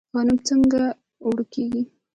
[0.17, 0.81] غنم څنګه
[1.23, 1.81] اوړه کیږي؟